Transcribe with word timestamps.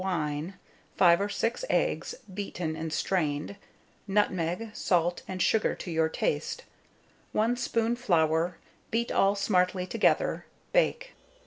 wine, 0.03 0.55
5 0.97 1.21
or 1.21 1.29
6 1.29 1.63
eggs 1.69 2.15
beaten 2.33 2.75
and 2.75 2.91
strained, 2.91 3.55
nutmeg, 4.07 4.71
salt 4.75 5.21
and 5.27 5.39
sugar 5.43 5.75
to 5.75 5.91
your 5.91 6.09
taste, 6.09 6.63
one 7.33 7.55
spoon 7.55 7.95
flour, 7.95 8.57
beat 8.89 9.11
all 9.11 9.35
smartly 9.35 9.85
together, 9.85 10.47
bake. 10.73 11.13